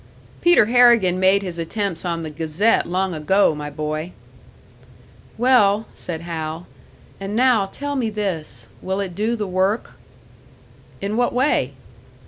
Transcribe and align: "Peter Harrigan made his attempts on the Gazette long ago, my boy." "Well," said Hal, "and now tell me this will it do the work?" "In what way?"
"Peter 0.41 0.65
Harrigan 0.65 1.19
made 1.19 1.43
his 1.43 1.59
attempts 1.59 2.03
on 2.03 2.23
the 2.23 2.31
Gazette 2.31 2.87
long 2.87 3.13
ago, 3.13 3.53
my 3.53 3.69
boy." 3.69 4.13
"Well," 5.37 5.85
said 5.93 6.21
Hal, 6.21 6.65
"and 7.19 7.35
now 7.35 7.67
tell 7.67 7.95
me 7.95 8.09
this 8.09 8.67
will 8.81 8.99
it 8.99 9.13
do 9.13 9.35
the 9.35 9.45
work?" 9.45 9.99
"In 11.01 11.17
what 11.17 11.33
way?" 11.33 11.73